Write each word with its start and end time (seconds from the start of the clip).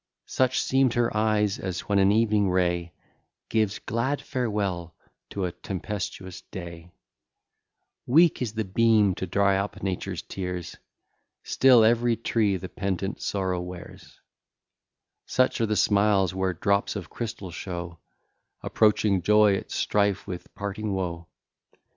Such 0.25 0.59
seem'd 0.63 0.95
her 0.95 1.15
eyes, 1.15 1.59
as 1.59 1.81
when 1.81 1.99
an 1.99 2.11
evening 2.11 2.49
ray 2.49 2.91
Gives 3.49 3.77
glad 3.77 4.19
farewell 4.19 4.95
to 5.29 5.45
a 5.45 5.51
tempestuous 5.51 6.41
day; 6.49 6.89
Weak 8.07 8.41
is 8.41 8.53
the 8.53 8.63
beam 8.65 9.13
to 9.13 9.27
dry 9.27 9.57
up 9.59 9.83
Nature's 9.83 10.23
tears, 10.23 10.75
Still 11.43 11.83
every 11.83 12.15
tree 12.15 12.57
the 12.57 12.67
pendent 12.67 13.21
sorrow 13.21 13.61
wears; 13.61 14.19
Such 15.27 15.61
are 15.61 15.67
the 15.67 15.75
smiles 15.75 16.33
where 16.33 16.53
drops 16.55 16.95
of 16.95 17.11
crystal 17.11 17.51
show 17.51 17.99
Approaching 18.63 19.21
joy 19.21 19.55
at 19.55 19.69
strife 19.69 20.25
with 20.25 20.51
parting 20.55 20.95
woe. 20.95 21.27